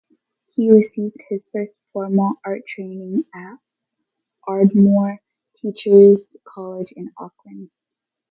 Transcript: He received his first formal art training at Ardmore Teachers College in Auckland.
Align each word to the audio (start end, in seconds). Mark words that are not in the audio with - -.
He 0.47 0.71
received 0.71 1.21
his 1.29 1.47
first 1.53 1.79
formal 1.93 2.33
art 2.43 2.63
training 2.67 3.25
at 3.35 3.59
Ardmore 4.47 5.19
Teachers 5.57 6.27
College 6.43 6.91
in 6.95 7.11
Auckland. 7.19 7.69